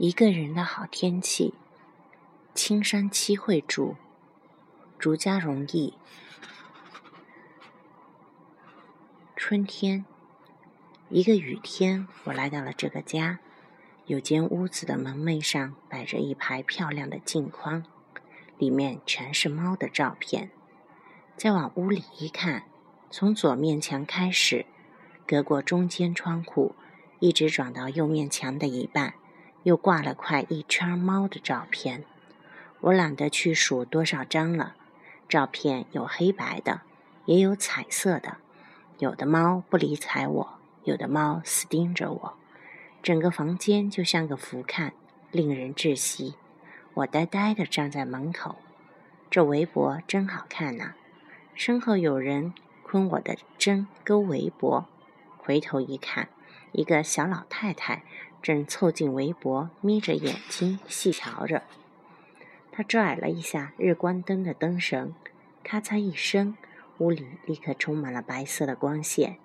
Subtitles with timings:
[0.00, 1.54] 一个人的好天气，
[2.54, 3.96] 青山七惠住，
[4.96, 5.94] 竹家容易。
[9.34, 10.04] 春天，
[11.08, 13.40] 一个雨天，我来到了这个家。
[14.06, 17.82] 有间屋子的门楣上摆着一排漂亮的镜框，
[18.56, 20.52] 里面全是猫的照片。
[21.36, 22.62] 再往屋里一看，
[23.10, 24.64] 从左面墙开始，
[25.26, 26.76] 隔过中间窗户，
[27.18, 29.14] 一直转到右面墙的一半。
[29.62, 32.04] 又挂了块一圈猫的照片，
[32.80, 34.74] 我懒得去数多少张了。
[35.28, 36.82] 照片有黑白的，
[37.26, 38.38] 也有彩色的。
[38.98, 42.34] 有的猫不理睬我，有的猫死盯着我。
[43.02, 44.92] 整个房间就像个浮看，
[45.30, 46.34] 令人窒息。
[46.94, 48.56] 我呆呆地站在门口，
[49.30, 50.94] 这围脖真好看呐！
[51.54, 54.86] 身后有人捆我的针钩围脖，
[55.36, 56.28] 回头一看，
[56.72, 58.02] 一个小老太太。
[58.42, 61.62] 正凑近围脖，眯着眼睛细瞧着。
[62.70, 65.14] 他拽了一下日光灯的灯绳，
[65.64, 66.56] 咔嚓一声，
[66.98, 69.38] 屋里立刻充满了白色的光线。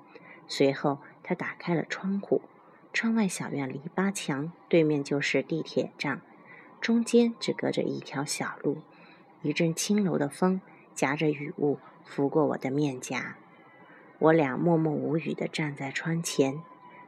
[0.48, 2.42] 随后，他打开了窗户，
[2.94, 6.22] 窗外小院篱笆墙对面就是地铁站，
[6.80, 8.78] 中间只隔着一条小路。
[9.42, 10.62] 一阵轻柔的风
[10.94, 13.36] 夹着雨雾拂过我的面颊，
[14.20, 16.62] 我俩默默无语地站在窗前。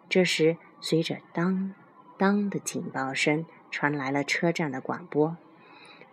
[0.09, 1.73] 这时，随着当
[2.16, 5.36] 当的警报声传来了车站的广播，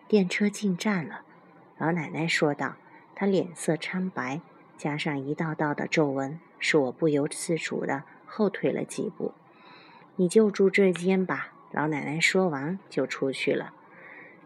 [0.09, 1.21] 电车进站了。
[1.77, 2.77] 老奶奶说道，
[3.15, 4.41] 她脸色苍白，
[4.79, 9.35] 加上一道道的皱纹，使我不由自主地后退了几步。
[10.17, 11.53] 你就住这间吧。
[11.71, 13.75] 老奶奶说完就出去了。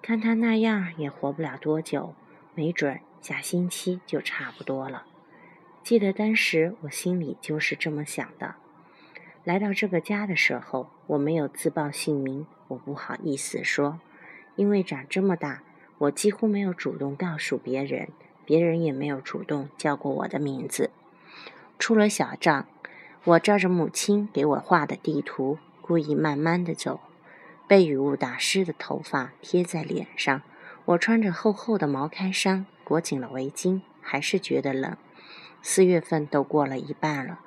[0.03, 2.17] 看她那样也活不了多久，
[2.57, 5.07] 没准下星期就差不多了。
[5.85, 8.57] 记得当时我心里就是这么想的。
[9.47, 14.01] 来到这个家的时候，我没有自报姓名，我不好意思说，
[14.57, 15.63] 因为长这么大，
[15.99, 18.09] 我几乎没有主动告诉别人，
[18.45, 20.91] 别人也没有主动叫过我的名字。
[21.79, 22.67] 出了小帐，
[23.23, 26.99] 我照着母亲给我画的地图，故意慢慢的走，
[27.69, 30.43] 被雨雾打湿的头发贴在脸上，
[30.87, 34.97] 我穿着厚厚的毛开衫，裹紧了围巾，还是觉得冷。
[35.63, 37.39] 四月份都过了一半了。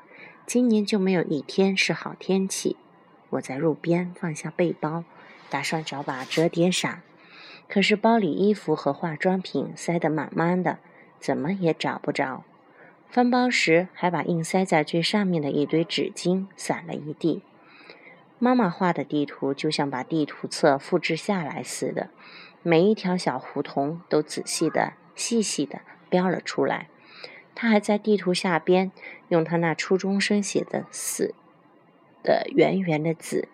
[0.49, 2.75] 今年就没有一天是好天气。
[3.29, 5.03] 我在路边放下背包，
[5.47, 7.03] 打算找把折叠伞，
[7.67, 10.79] 可是包里衣服和化妆品塞得满满的，
[11.19, 12.43] 怎么也找不着。
[13.11, 17.43] 翻包时还把硬塞在最上面的一堆纸巾散了一地。
[18.39, 22.09] 妈妈画的地图就像把地图册复制下来似的，
[22.63, 26.87] 每一条小胡同都仔细的、细细的标了出来。
[27.62, 28.90] 他还在地图下边
[29.28, 31.36] 用他那初中生写的“死”
[32.24, 33.50] 的圆圆的字，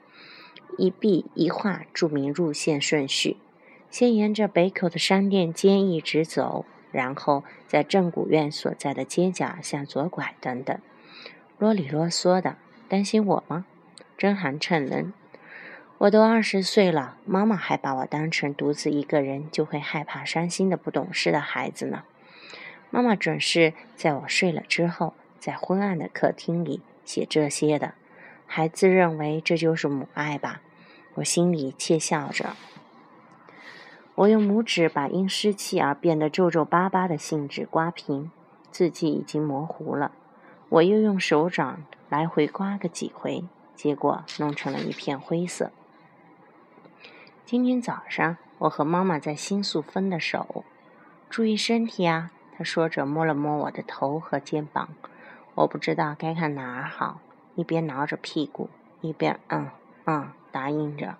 [0.77, 3.37] 一笔一画注明路线顺序。
[3.89, 10.77] 先沿着北口的商店街一直走，然后在正古院所在的街角向左拐，等等。
[11.57, 13.65] 啰里啰嗦的，担心我吗？
[14.15, 15.13] 真寒碜人！
[15.97, 22.03] 我都二十岁了，妈妈还把我当成独自一个人就会害怕伤心的不懂事的孩子呢。
[22.95, 27.93] 妈妈准是在我睡了之后，在昏暗的客厅里写这些的。
[28.47, 30.61] 孩子认为这就是母爱吧？
[31.15, 32.55] 我心里窃笑着。
[34.15, 38.31] 我用拇指把因湿气而变得皱皱巴巴的信纸刮平，
[38.71, 40.13] 字迹已经模糊了。
[40.69, 43.43] 我又用手掌来回刮个几回，
[43.75, 45.69] 结果弄成了一片灰色。
[47.45, 50.63] 今天早上，我和妈妈在新宿分的手。
[51.29, 52.31] 注意身体啊！
[52.57, 54.89] 他说着，摸了摸我的头和肩膀，
[55.55, 57.19] 我不知道该看哪儿好，
[57.55, 58.69] 一边挠着屁股，
[59.01, 59.69] 一边嗯
[60.05, 61.15] 嗯答应着。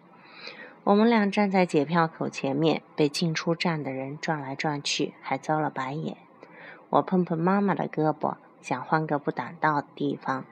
[0.85, 6.17] 我们俩站在检票口前面，被进出站的人转来转去，还遭了白眼。
[6.89, 10.45] 我碰碰妈妈的胳膊，想换个不挡道的地方，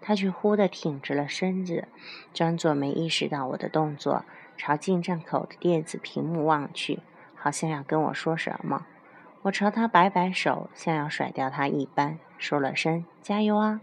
[0.00, 1.88] 她却忽地挺直了身子，
[2.32, 4.24] 装作没意识到我的动作，
[4.56, 7.00] 朝进站口的电子屏幕望去，
[7.34, 8.86] 好像要跟我说什么。
[9.42, 13.80] 我朝他摆摆手，像要甩掉他一般，说了声“加油啊”，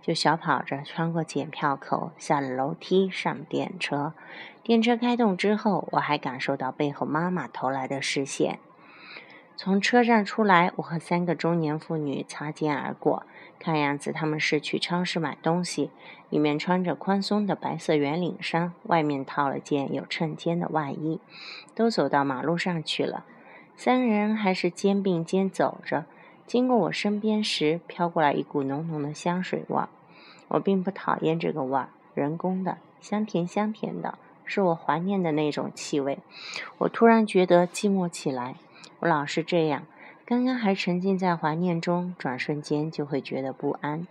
[0.00, 4.14] 就小跑着穿过检票口，下了楼梯，上电车。
[4.62, 8.60] 电车开动之后，我还感受到背后妈妈投来的视线。
[9.56, 13.24] 从车站出来，我和三个中年妇女擦肩而过，
[13.58, 15.90] 看样子他们是去超市买东西。
[16.28, 21.20] 里面穿着宽松的白色圆领衫，外面套了件有衬肩的外衣，
[21.74, 23.24] 都走到马路上去了。
[23.76, 26.06] 三人还是肩并肩走着，
[26.46, 29.82] 经过我身边时，飘过来一股浓浓的香水味。
[30.48, 36.18] 我并不讨厌这个味儿，人工的，香甜香甜的，是我怀念的那种气味。
[36.78, 38.54] 我突然觉得寂寞起来。
[39.00, 39.82] 我老是这样，
[40.24, 44.06] 刚刚还沉浸在怀念中，转瞬间就会觉得不安。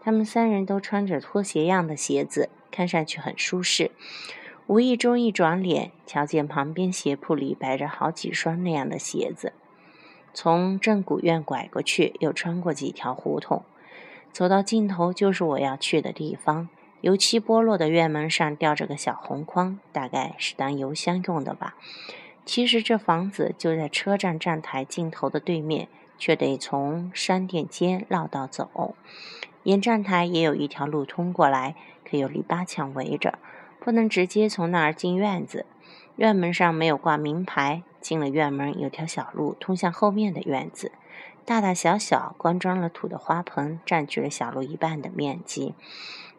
[0.00, 3.90] 他们三人都穿着拖鞋样的鞋子，看上去很舒适。
[4.68, 9.54] 无意中一转脸，瞧见旁边鞋铺里摆着好几双那样的鞋子。
[10.34, 13.64] 从正古院拐过去，又穿过几条胡同，
[14.30, 16.68] 走到尽头就是我要去的地方。
[17.00, 21.74] 油漆剥落的院门上吊着个小红框，大概是当邮箱用的吧。
[22.44, 25.88] 其实这房子就在车站站台尽头的对面，
[26.18, 28.94] 却得从商店街绕道走。
[29.62, 31.74] 沿站台也有一条路通过来，
[32.04, 33.38] 可有篱笆墙围着，
[33.80, 35.66] 不能直接从那儿进院子。
[36.16, 40.90] 院门上没有挂名牌，进了院门有条小路通向后面的院子，
[41.44, 45.74] 大大小小灌装了土的花盆占据了小路一半的面积。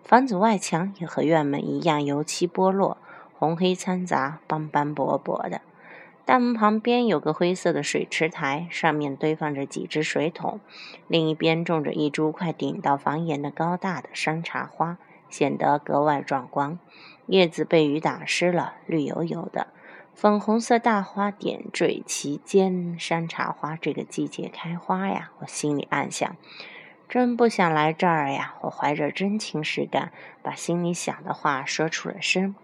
[0.04, 2.98] 房子外墙也和院门一样，油漆剥落，
[3.34, 5.62] 红黑掺杂，斑斑驳驳的。
[6.26, 10.60] 大门旁边有个灰色的水池台，上面堆放着几只水桶，
[11.08, 14.98] 另一边种着一株快顶到房檐的高大的山茶花，
[15.30, 16.80] 显得格外壮观。
[17.28, 19.68] 叶子被雨打湿了，绿油油的，
[20.16, 22.98] 粉红色大花点缀其间。
[23.00, 26.36] 山茶花这个季节开花呀，我心里暗想，
[27.08, 28.56] 真不想来这儿呀。
[28.62, 30.12] 我怀着真情实感，
[30.42, 32.56] 把心里想的话说出了声。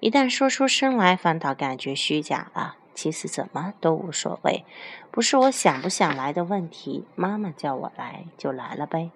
[0.00, 2.76] 一旦说出声来，反倒感觉虚假了。
[2.94, 4.64] 其实怎么都无所谓，
[5.12, 7.04] 不是我想不想来的问题。
[7.14, 9.12] 妈妈叫我来就来了呗，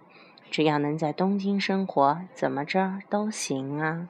[0.52, 4.06] 只要能在东京生活，怎么着都行啊。